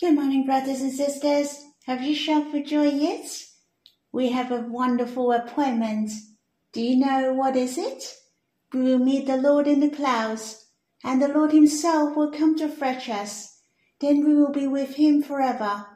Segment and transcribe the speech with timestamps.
[0.00, 1.60] Good morning, brothers and sisters.
[1.86, 3.26] Have you shouted for joy yet?
[4.12, 6.12] We have a wonderful appointment.
[6.72, 8.14] Do you know what is it?
[8.72, 10.66] We will meet the Lord in the clouds,
[11.02, 13.60] and the Lord himself will come to fetch us.
[13.98, 15.86] Then we will be with him forever.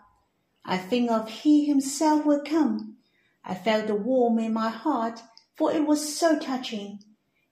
[0.65, 2.97] I think of he himself will come.
[3.45, 5.23] I felt the warm in my heart,
[5.55, 6.99] for it was so touching.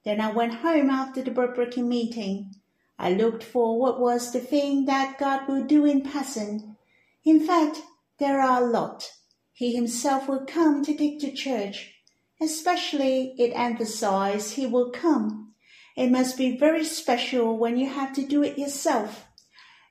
[0.05, 2.57] Then I went home after the bread-breaking meeting.
[3.03, 6.77] I looked for what was the thing that God will do in person.
[7.25, 7.81] In fact,
[8.19, 9.11] there are a lot.
[9.55, 11.95] He himself will come to take to church.
[12.43, 15.55] Especially it emphasized he will come.
[15.97, 19.27] It must be very special when you have to do it yourself.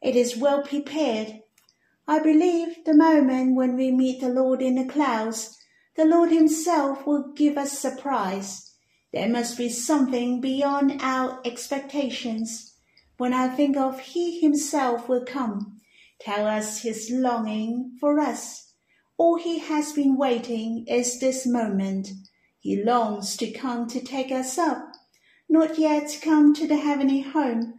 [0.03, 1.41] It is well prepared.
[2.07, 5.57] I believe the moment when we meet the Lord in the clouds,
[5.95, 8.75] the Lord himself will give us surprise.
[9.11, 12.75] There must be something beyond our expectations.
[13.19, 15.81] When I think of He Himself will come,
[16.21, 18.71] tell us His longing for us.
[19.17, 22.13] All He has been waiting is this moment.
[22.61, 24.93] He longs to come to take us up,
[25.49, 27.73] not yet come to the heavenly home.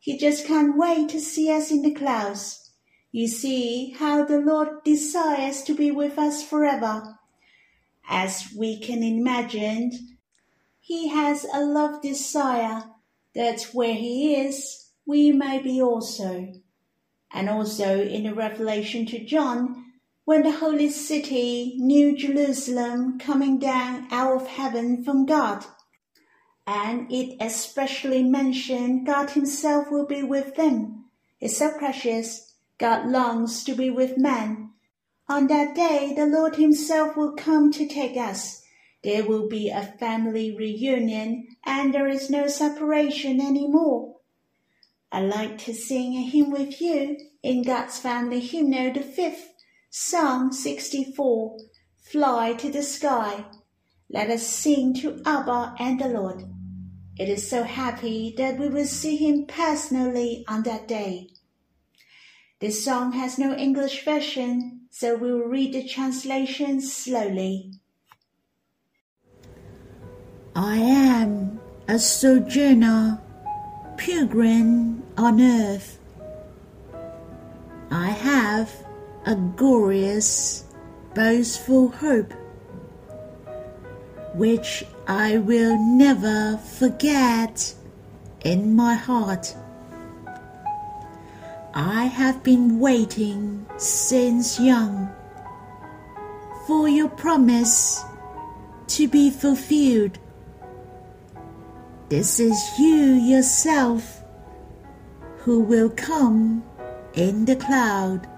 [0.00, 2.70] He just can't wait to see us in the clouds.
[3.10, 7.18] You see how the Lord desires to be with us forever.
[8.06, 10.18] As we can imagine,
[10.78, 12.84] He has a love desire
[13.34, 16.52] that where he is, we may be also.
[17.32, 19.84] And also in the revelation to John,
[20.24, 25.64] when the holy city, New Jerusalem, coming down out of heaven from God.
[26.66, 31.04] And it especially mentioned God himself will be with them.
[31.40, 32.54] It's so precious.
[32.78, 34.70] God longs to be with man.
[35.28, 38.63] On that day, the Lord himself will come to take us
[39.04, 44.16] there will be a family reunion and there is no separation anymore.
[45.12, 49.52] I like to sing a hymn with you in God's Family Hymnal, the fifth,
[49.90, 51.58] Psalm 64,
[52.10, 53.44] Fly to the Sky.
[54.08, 56.42] Let us sing to Abba and the Lord.
[57.18, 61.28] It is so happy that we will see him personally on that day.
[62.58, 67.70] This song has no English version, so we will read the translation slowly.
[70.56, 73.20] I am a sojourner,
[73.96, 75.98] pilgrim on earth.
[77.90, 78.70] I have
[79.26, 80.64] a glorious,
[81.12, 82.32] boastful hope,
[84.34, 87.74] which I will never forget
[88.44, 89.56] in my heart.
[91.74, 95.12] I have been waiting since young
[96.68, 98.04] for your promise
[98.86, 100.20] to be fulfilled.
[102.14, 104.22] This is you yourself
[105.38, 106.62] who will come
[107.14, 108.28] in the cloud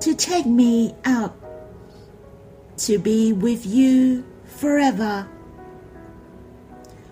[0.00, 1.36] to take me up
[2.78, 5.28] to be with you forever.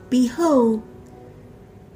[0.09, 0.82] Behold,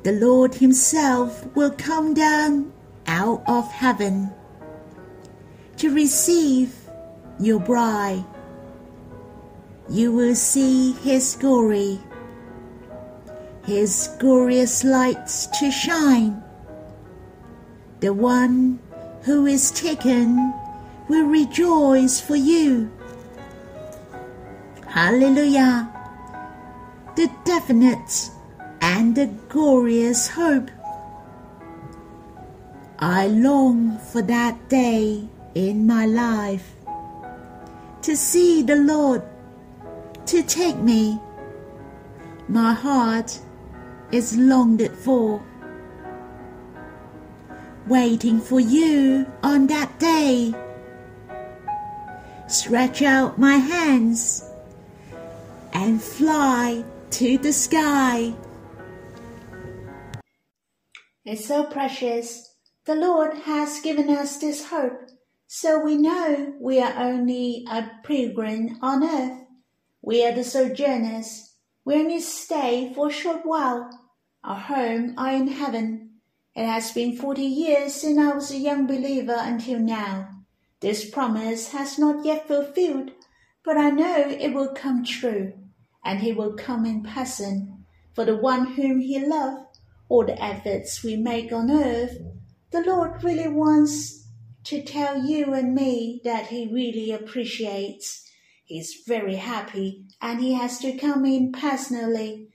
[0.03, 2.71] the Lord Himself will come down
[3.07, 4.31] out of heaven
[5.79, 6.77] to receive
[7.41, 8.27] your bride.
[9.89, 12.01] You will see His glory
[13.69, 16.43] his glorious lights to shine.
[18.01, 18.79] The one
[19.25, 20.55] who is taken
[21.07, 22.91] will rejoice for you.
[24.87, 25.93] Hallelujah!
[27.15, 28.31] The definite
[28.81, 30.71] and the glorious hope.
[32.99, 36.75] I long for that day in my life
[38.01, 39.23] to see the Lord
[40.25, 41.21] to take me.
[42.49, 43.39] My heart
[44.11, 45.43] is longed for,
[47.87, 50.55] waiting for you on that day.
[52.47, 54.51] Stretch out my hands
[55.75, 58.33] and fly to the sky.
[61.25, 62.55] It's so precious.
[62.87, 65.11] The Lord has given us this hope,
[65.47, 69.45] so we know we are only a pilgrim on earth.
[70.01, 71.48] We are the sojourners
[71.89, 73.89] we only stay for a short while.
[74.45, 76.11] Our home are in heaven.
[76.55, 80.29] It has been forty years since I was a young believer until now.
[80.81, 83.13] This promise has not yet fulfilled,
[83.65, 85.55] but I know it will come true,
[86.05, 87.87] and he will come in person.
[88.15, 89.81] For the one whom he loves,
[90.11, 92.19] all the efforts we make on earth,
[92.71, 94.27] the Lord really wants
[94.65, 98.28] to tell you and me that he really appreciates
[98.69, 102.49] He's very happy and he has to come in personally,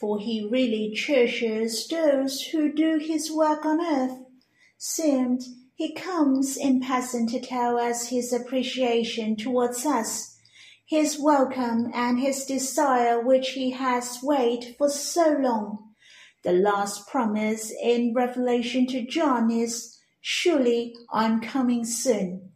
[0.00, 4.20] for he really cherishes those who do his work on earth.
[4.78, 5.42] Seemed
[5.74, 10.38] he comes in person to tell us his appreciation towards us,
[10.86, 15.90] his welcome and his desire which he has waited for so long.
[16.42, 22.49] The last promise in Revelation to John is, Surely I'm coming soon.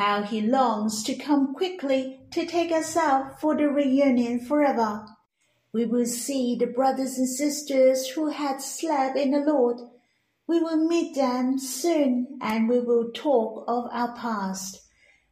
[0.00, 5.04] How he longs to come quickly to take us out for the reunion forever.
[5.74, 9.76] We will see the brothers and sisters who had slept in the Lord.
[10.46, 14.80] We will meet them soon and we will talk of our past.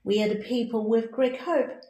[0.05, 1.81] We are the people with great hope.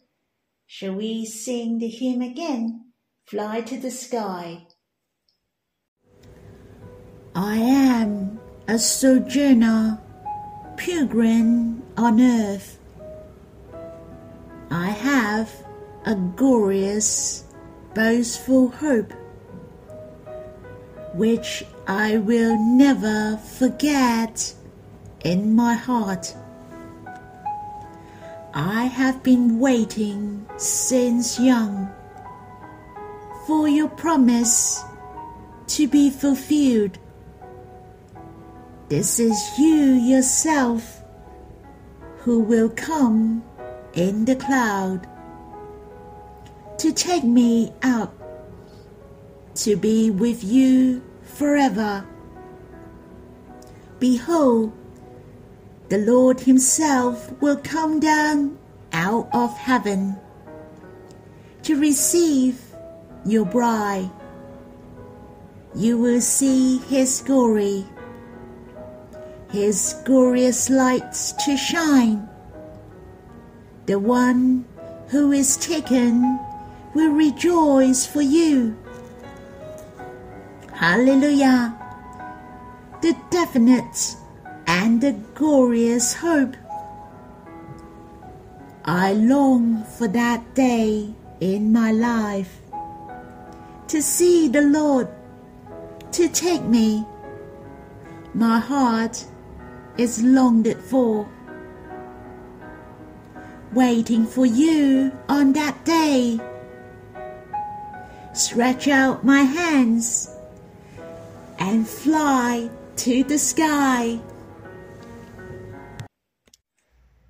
[0.69, 2.93] Shall we sing the hymn again?
[3.27, 4.69] Fly to the sky.
[7.35, 8.39] I am
[8.69, 10.01] a sojourner,
[10.79, 12.79] pilgrim on earth.
[14.71, 15.53] I have
[16.07, 17.45] a glorious,
[17.95, 19.13] boastful hope,
[21.15, 24.55] which I will never forget
[25.25, 26.35] in my heart.
[28.55, 31.93] I have been waiting since young
[33.47, 34.83] for your promise
[35.69, 36.99] to be fulfilled.
[38.89, 41.03] This is you yourself
[42.21, 43.45] who will come
[43.93, 45.07] in the cloud
[46.79, 48.15] to take me out
[49.57, 52.07] to be with you forever.
[53.99, 54.73] Behold,
[55.91, 58.57] the Lord Himself will come down
[58.95, 60.17] out of heaven
[61.63, 62.59] to receive
[63.27, 64.11] your bride.
[65.75, 67.85] You will see His glory
[69.51, 72.29] his glorious lights to shine.
[73.87, 74.67] The one
[75.09, 76.39] who is taken
[76.95, 78.77] will rejoice for you.
[80.73, 81.75] Hallelujah!
[83.01, 84.17] The definite
[84.67, 86.57] and the glorious hope.
[88.85, 92.61] I long for that day in my life
[93.89, 95.09] to see the Lord,
[96.13, 97.05] to take me.
[98.35, 99.25] My heart
[99.99, 101.29] is longed for.
[103.73, 106.39] Waiting for you on that day.
[108.33, 110.35] Stretch out my hands
[111.59, 114.21] and fly to the sky.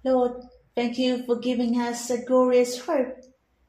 [0.04, 0.32] Lord,
[0.76, 3.16] thank you for giving us a glorious hope.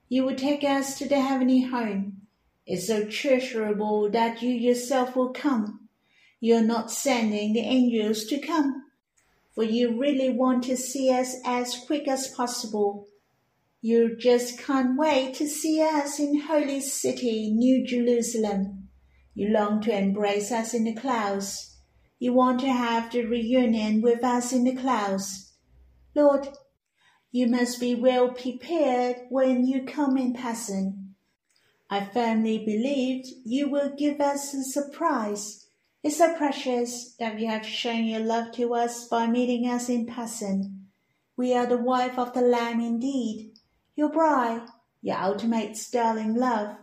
[0.09, 2.23] You will take us to the heavenly home.
[2.65, 5.87] It's so treasurable that you yourself will come.
[6.41, 8.88] You're not sending the angels to come
[9.59, 13.09] for you really want to see us as quick as possible.
[13.81, 18.87] You just can't wait to see us in Holy City, New Jerusalem.
[19.35, 21.77] You long to embrace us in the clouds.
[22.19, 25.51] You want to have the reunion with us in the clouds.
[26.15, 26.47] Lord,
[27.33, 31.15] you must be well prepared when you come in person.
[31.89, 35.67] I firmly believe you will give us a surprise
[36.01, 40.05] it's so precious that you have shown your love to us by meeting us in
[40.05, 40.87] person.
[41.35, 43.53] We are the wife of the Lamb indeed,
[43.95, 44.65] your bride,
[45.01, 46.77] your ultimate darling love.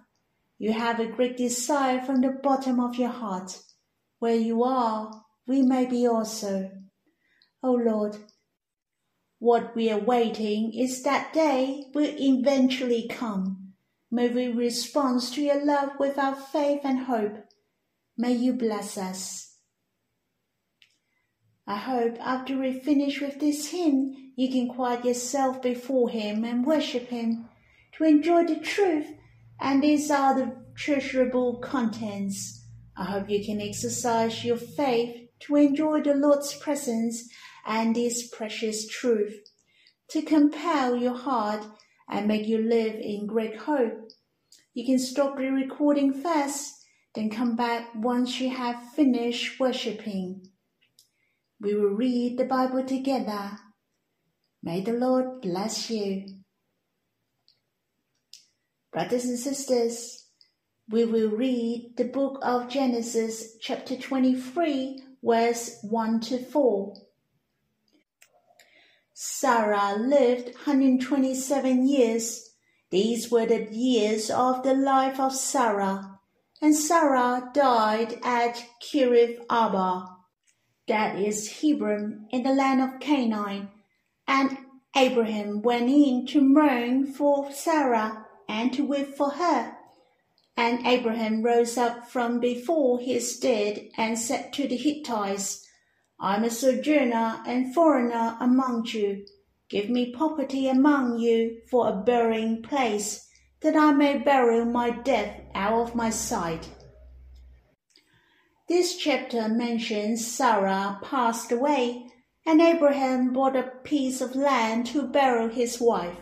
[0.58, 3.58] You have a great desire from the bottom of your heart.
[4.18, 6.70] Where you are, we may be also.
[7.62, 8.18] O Lord,
[9.38, 13.72] what we are waiting is that day will eventually come.
[14.10, 17.45] May we respond to your love with our faith and hope
[18.18, 19.58] May you bless us.
[21.66, 26.64] I hope after we finish with this hymn, you can quiet yourself before Him and
[26.64, 27.48] worship Him
[27.92, 29.08] to enjoy the truth.
[29.60, 32.64] And these are the treasurable contents.
[32.96, 37.28] I hope you can exercise your faith to enjoy the Lord's presence
[37.66, 39.44] and His precious truth,
[40.08, 41.66] to compel your heart
[42.08, 44.08] and make you live in great hope.
[44.72, 46.75] You can stop the recording first
[47.16, 50.46] then come back once you have finished worshipping.
[51.58, 53.52] We will read the Bible together.
[54.62, 56.26] May the Lord bless you.
[58.92, 60.26] Brothers and sisters,
[60.90, 66.94] we will read the book of Genesis, chapter 23, verse 1 to 4.
[69.14, 72.50] Sarah lived 127 years.
[72.90, 76.15] These were the years of the life of Sarah
[76.60, 80.16] and Sarah died at Kiriath-arba,
[80.88, 83.70] that is Hebron, in the land of Canaan.
[84.26, 84.58] And
[84.96, 89.76] Abraham went in to mourn for Sarah and to weep for her.
[90.56, 95.66] And Abraham rose up from before his dead and said to the Hittites,
[96.18, 99.26] I'm a sojourner and foreigner among you.
[99.68, 103.25] Give me property among you for a burying place,
[103.66, 106.68] that I may bury my death out of my sight.
[108.68, 112.06] This chapter mentions Sarah passed away,
[112.46, 116.16] and Abraham bought a piece of land to bury his wife.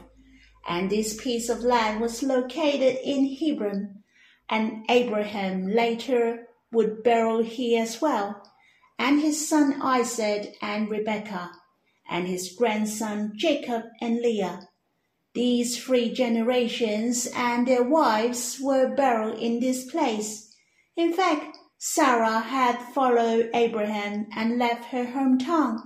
[0.67, 4.03] And this piece of land was located in Hebron,
[4.49, 8.43] and Abraham later would bury here as well,
[8.99, 11.51] and his son Isaac and Rebekah,
[12.09, 14.67] and his grandson Jacob and Leah.
[15.35, 20.55] These three generations and their wives were buried in this place.
[20.97, 25.81] In fact, Sarah had followed Abraham and left her hometown.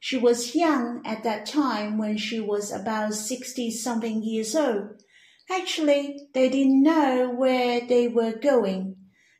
[0.00, 5.02] She was young at that time when she was about sixty something years old.
[5.50, 8.96] Actually, they didn't know where they were going,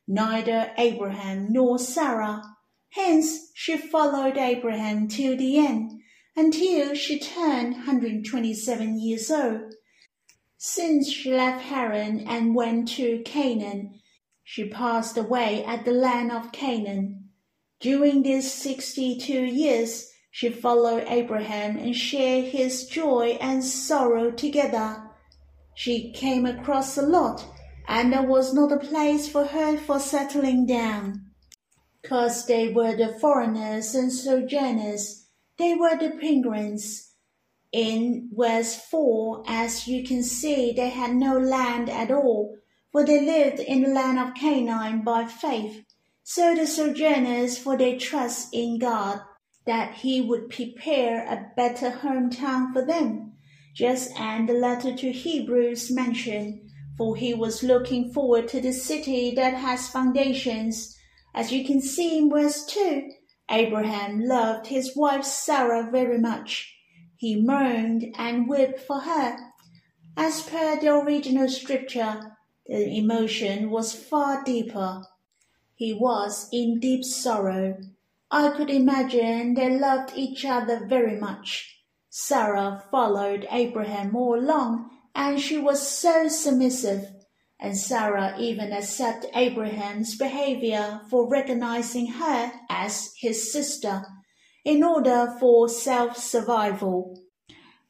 [0.06, 2.42] neither Abraham nor Sarah.
[2.90, 6.02] Hence, she followed Abraham till the end,
[6.36, 9.74] until she turned 127 years old.
[10.56, 14.00] Since she left Haran and went to Canaan,
[14.42, 17.30] she passed away at the land of Canaan.
[17.80, 25.02] During these sixty-two years, she followed Abraham and shared his joy and sorrow together.
[25.74, 27.44] She came across a lot,
[27.86, 31.26] and there was not a place for her for settling down.
[32.04, 35.23] Cause they were the foreigners and sojourners,
[35.58, 37.12] they were the pilgrims.
[37.72, 42.56] In verse 4, as you can see, they had no land at all,
[42.92, 45.84] for they lived in the land of Canaan by faith.
[46.22, 49.20] So the sojourners, for they trust in God,
[49.66, 53.32] that he would prepare a better hometown for them,
[53.74, 56.60] just as the letter to Hebrews mentioned,
[56.96, 60.96] for he was looking forward to the city that has foundations.
[61.34, 63.10] As you can see in verse 2,
[63.50, 66.74] Abraham loved his wife Sarah very much.
[67.16, 69.36] He mourned and wept for her.
[70.16, 72.36] As per the original scripture,
[72.66, 75.02] the emotion was far deeper.
[75.74, 77.78] He was in deep sorrow.
[78.30, 81.82] I could imagine they loved each other very much.
[82.10, 87.13] Sarah followed Abraham all along, and she was so submissive,
[87.64, 94.04] and Sarah even accepted Abraham's behavior for recognizing her as his sister
[94.66, 97.18] in order for self-survival.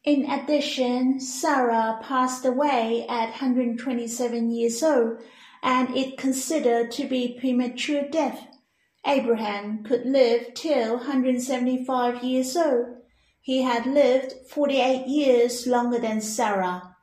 [0.05, 5.19] In addition, Sarah passed away at 127 years old,
[5.61, 8.47] and it considered to be premature death.
[9.05, 12.87] Abraham could live till 175 years old.
[13.41, 16.94] He had lived 48 years longer than Sarah.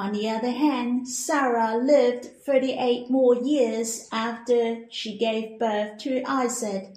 [0.00, 6.94] On the other hand, Sarah lived 38 more years after she gave birth to Isaac.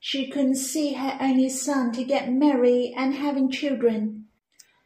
[0.00, 4.26] She couldn't see her only son to get married and having children.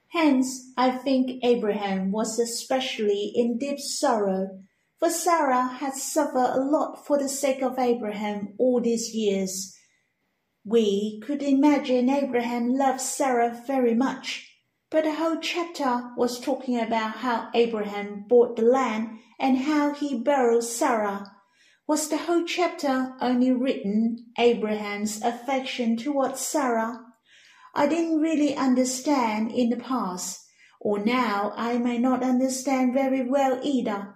[0.08, 4.60] Hence, I think Abraham was especially in deep sorrow,
[4.98, 9.74] for Sarah had suffered a lot for the sake of Abraham all these years.
[10.66, 14.51] We could imagine Abraham loved Sarah very much,
[14.92, 19.08] but the whole chapter was talking about how Abraham bought the land
[19.40, 21.32] and how he buried Sarah.
[21.86, 27.00] Was the whole chapter only written Abraham's affection towards Sarah?
[27.74, 30.46] I didn't really understand in the past,
[30.78, 34.14] or now I may not understand very well either.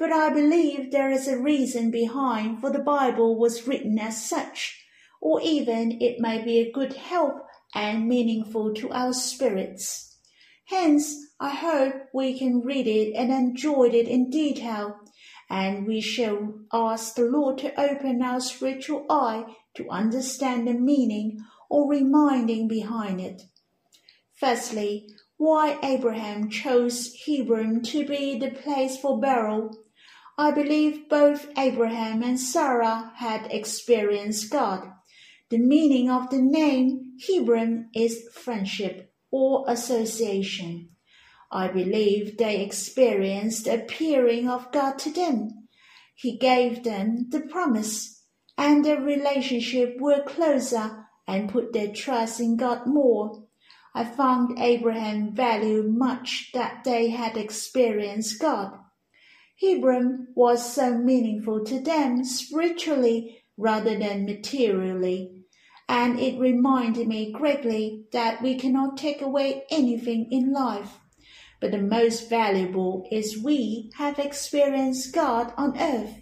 [0.00, 4.84] But I believe there is a reason behind for the Bible was written as such,
[5.20, 7.36] or even it may be a good help
[7.72, 10.07] and meaningful to our spirits.
[10.68, 15.00] Hence, I hope we can read it and enjoy it in detail,
[15.48, 19.46] and we shall ask the Lord to open our spiritual eye
[19.76, 23.44] to understand the meaning or reminding behind it.
[24.34, 25.08] Firstly,
[25.38, 29.74] why Abraham chose Hebron to be the place for burial.
[30.36, 34.92] I believe both Abraham and Sarah had experienced God.
[35.48, 40.88] The meaning of the name Hebron is friendship or association.
[41.50, 45.68] I believe they experienced the appearing of God to them.
[46.14, 48.24] He gave them the promise,
[48.56, 53.44] and their relationship were closer and put their trust in God more.
[53.94, 58.72] I found Abraham value much that they had experienced God.
[59.60, 65.37] Hebron was so meaningful to them spiritually rather than materially,
[65.88, 70.98] and it reminded me greatly that we cannot take away anything in life,
[71.60, 76.20] but the most valuable is we have experienced God on earth.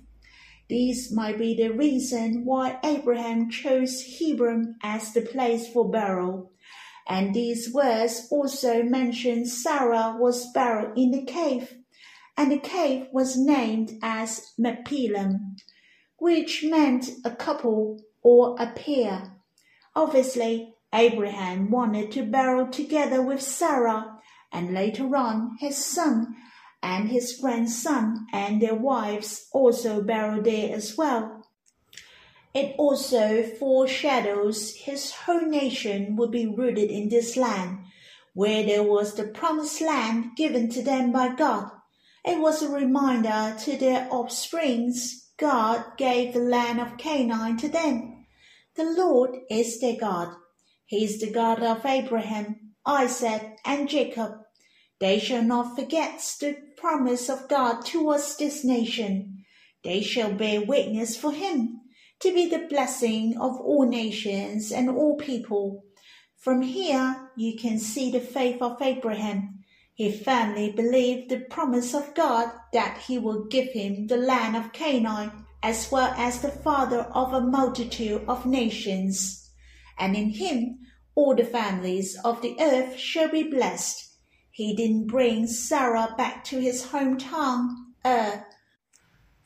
[0.69, 6.53] This might be the reason why Abraham chose Hebron as the place for burial.
[7.09, 11.75] And these words also mention Sarah was buried in the cave,
[12.37, 15.39] and the cave was named as Machpelah,
[16.19, 19.36] which meant a couple or a pair.
[19.97, 24.19] Obviously, Abraham wanted to bury together with Sarah,
[24.53, 26.37] and later on his son
[26.83, 31.47] and his grandson and their wives also buried there as well.
[32.53, 37.79] It also foreshadows his whole nation would be rooted in this land,
[38.35, 41.71] where there was the promised land given to them by God.
[42.23, 48.16] It was a reminder to their offsprings God gave the land of Canaan to them.
[48.77, 50.37] The Lord is their God.
[50.85, 54.33] He is the God of Abraham, Isaac, and Jacob.
[55.01, 59.47] They shall not forget the promise of God towards this nation.
[59.83, 61.81] They shall bear witness for him
[62.21, 65.83] to be the blessing of all nations and all people.
[66.37, 69.65] From here you can see the faith of Abraham.
[69.95, 74.75] He firmly believed the promise of God that he will give him the land of
[74.75, 79.51] Canaan as well as the father of a multitude of nations.
[79.99, 80.79] And in him
[81.17, 84.17] all the families of the earth shall be blessed.
[84.53, 87.71] He didn't bring Sarah back to his hometown,
[88.07, 88.47] Ur,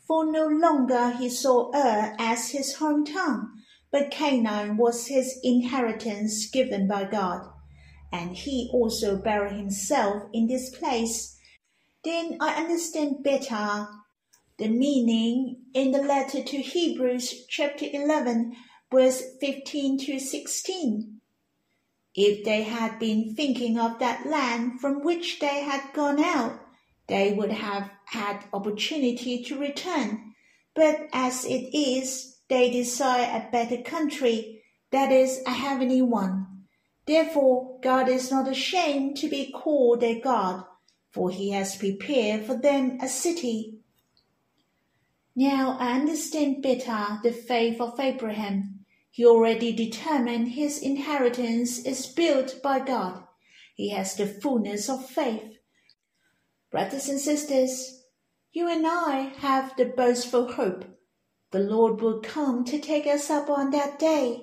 [0.07, 3.47] for no longer he saw Ur as his hometown,
[3.91, 7.49] but Canaan was his inheritance given by God,
[8.13, 11.39] and he also buried himself in this place.
[12.05, 13.89] Then I understand better
[14.61, 18.55] the meaning in the letter to Hebrews chapter 11
[18.93, 21.21] verse 15 to 16.
[22.15, 26.61] If they had been thinking of that land from which they had gone out,
[27.07, 30.35] they would have had opportunity to return.
[30.75, 36.67] But as it is, they desire a better country, that is, a heavenly one.
[37.07, 40.65] Therefore, God is not ashamed to be called their God,
[41.13, 43.80] for he has prepared for them a city.
[45.41, 52.63] Now I understand better the faith of Abraham he already determined his inheritance is built
[52.63, 53.25] by God.
[53.75, 55.57] He has the fullness of faith.
[56.71, 58.05] Brothers and sisters,
[58.53, 60.85] you and I have the boastful hope.
[61.53, 64.43] The Lord will come to take us up on that day.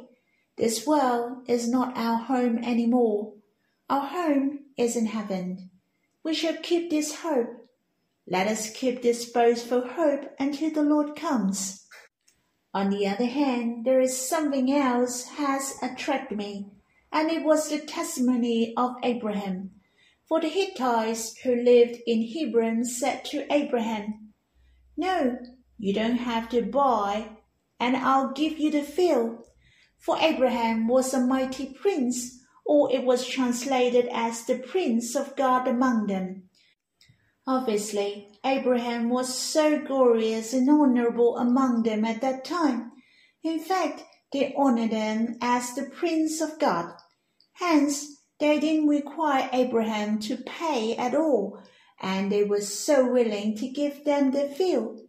[0.58, 3.36] This world is not our home any more.
[3.88, 5.70] Our home is in heaven.
[6.24, 7.67] We shall keep this hope.
[8.30, 11.88] Let us keep this boastful hope until the Lord comes.
[12.74, 16.70] On the other hand, there is something else has attracted me,
[17.10, 19.72] and it was the testimony of Abraham.
[20.28, 24.34] For the Hittites who lived in Hebron said to Abraham,
[24.98, 25.38] No,
[25.78, 27.30] you don't have to buy,
[27.80, 29.46] and I'll give you the field.
[30.00, 35.66] For Abraham was a mighty prince, or it was translated as the prince of God
[35.66, 36.47] among them.
[37.50, 42.92] Obviously, Abraham was so glorious and honorable among them at that time.
[43.42, 46.94] In fact, they honored him as the Prince of God.
[47.54, 51.58] Hence, they didn't require Abraham to pay at all,
[52.02, 55.00] and they were so willing to give them the field.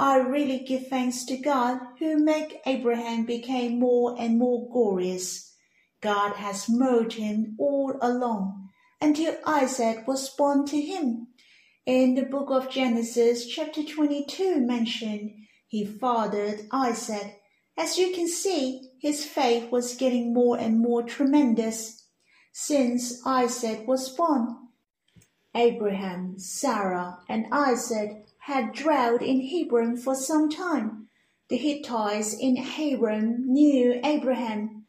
[0.00, 5.54] I really give thanks to God who made Abraham become more and more glorious.
[6.00, 8.68] God has molded him all along
[9.00, 11.27] until Isaac was born to him
[11.88, 15.32] in the book of Genesis, chapter 22 mentioned
[15.68, 17.40] he fathered Isaac.
[17.78, 22.04] As you can see, his faith was getting more and more tremendous
[22.52, 24.68] since Isaac was born.
[25.54, 31.08] Abraham, Sarah, and Isaac had dwelt in Hebron for some time.
[31.48, 34.84] The Hittites in Hebron knew Abraham.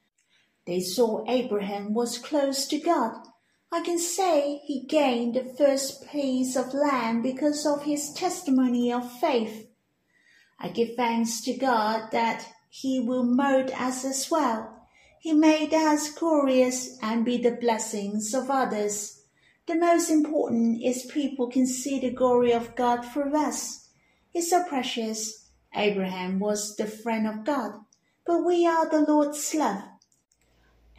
[0.67, 3.28] They saw Abraham was close to God
[3.71, 9.19] I can say he gained the first piece of land because of his testimony of
[9.19, 9.67] faith.
[10.59, 14.87] I give thanks to God that he will mold us as well.
[15.19, 19.21] He made us glorious and be the blessings of others.
[19.67, 23.89] The most important is people can see the glory of God through us.
[24.33, 25.47] It's so precious.
[25.75, 27.73] Abraham was the friend of God,
[28.25, 29.83] but we are the Lord's love.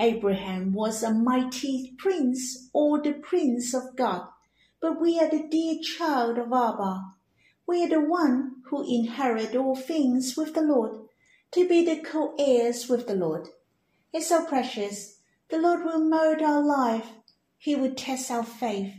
[0.00, 4.26] Abraham was a mighty prince or the prince of God,
[4.80, 7.12] but we are the dear child of Abba.
[7.66, 10.92] We are the one who inherit all things with the Lord,
[11.52, 13.48] to be the co-heirs with the Lord.
[14.12, 15.18] It's so precious.
[15.50, 17.06] The Lord will mold our life.
[17.58, 18.94] He will test our faith.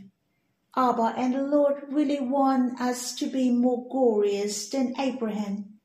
[0.76, 5.80] Abba and the Lord really want us to be more glorious than Abraham.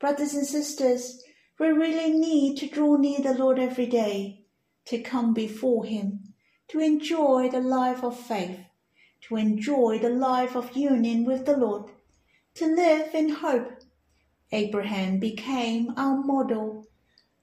[0.00, 1.22] Brothers and sisters,
[1.60, 4.40] we really need to draw near the Lord every day,
[4.86, 6.32] to come before Him,
[6.68, 8.60] to enjoy the life of faith,
[9.20, 11.90] to enjoy the life of union with the Lord,
[12.54, 13.82] to live in hope.
[14.52, 16.86] Abraham became our model,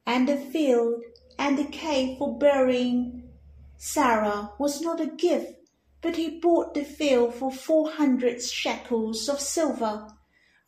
[0.08, 1.04] and the field
[1.38, 3.30] and the cave for burying
[3.78, 5.54] Sarah was not a gift,
[6.02, 10.08] but he bought the field for four hundred shekels of silver.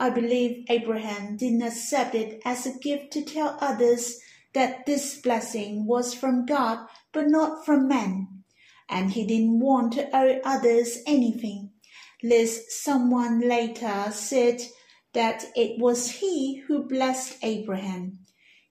[0.02, 4.20] I believe Abraham didn't accept it as a gift to tell others
[4.54, 8.44] that this blessing was from God but not from man.
[8.90, 11.72] And he didn't want to owe others anything,
[12.24, 14.62] lest someone later said
[15.14, 18.20] that it was he who blessed Abraham.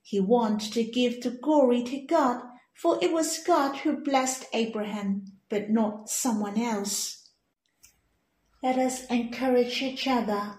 [0.01, 2.41] He wanted to give the glory to God,
[2.73, 7.29] for it was God who blessed Abraham, but not someone else.
[8.63, 10.55] Let us encourage each other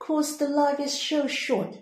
[0.00, 1.76] course, the life is so short.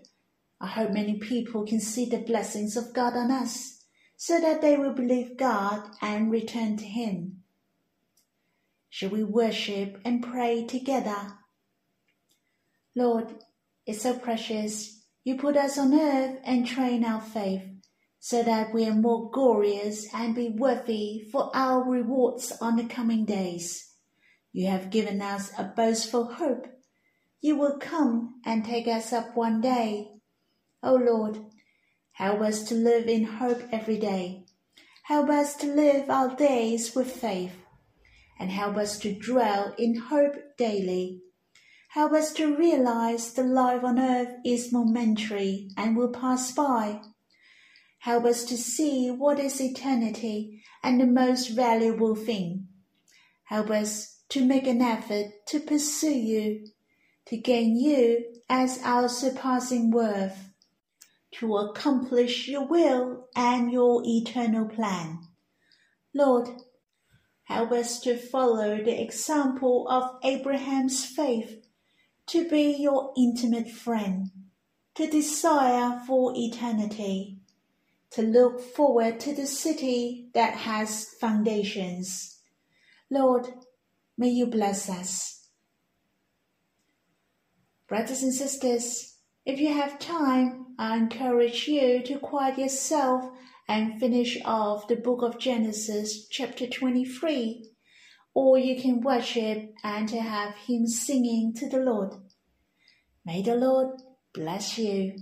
[0.60, 3.84] I hope many people can see the blessings of God on us,
[4.16, 7.44] so that they will believe God and return to Him.
[8.90, 11.38] Shall we worship and pray together?
[12.94, 13.34] Lord,
[13.86, 15.00] it's so precious.
[15.24, 17.62] You put us on earth and train our faith,
[18.18, 23.24] so that we are more glorious and be worthy for our rewards on the coming
[23.24, 23.92] days.
[24.52, 26.66] You have given us a boastful hope
[27.40, 30.08] you will come and take us up one day.
[30.82, 31.38] O Lord,
[32.12, 34.44] help us to live in hope every day.
[35.04, 37.56] Help us to live our days with faith,
[38.38, 41.20] and help us to dwell in hope daily.
[41.92, 47.00] Help us to realize the life on earth is momentary and will pass by.
[48.00, 52.68] Help us to see what is eternity and the most valuable thing.
[53.44, 56.66] Help us to make an effort to pursue you
[57.28, 60.50] to gain you as our surpassing worth,
[61.30, 65.18] to accomplish your will and your eternal plan.
[66.14, 66.48] Lord,
[67.44, 71.66] help us to follow the example of Abraham's faith,
[72.28, 74.30] to be your intimate friend,
[74.94, 77.40] to desire for eternity,
[78.10, 82.38] to look forward to the city that has foundations.
[83.10, 83.48] Lord,
[84.16, 85.37] may you bless us
[87.88, 89.14] Brothers and sisters,
[89.46, 93.24] if you have time, I encourage you to quiet yourself
[93.66, 97.66] and finish off the book of Genesis, chapter 23,
[98.34, 102.12] or you can worship and to have hymn singing to the Lord.
[103.24, 104.02] May the Lord
[104.34, 105.14] bless you.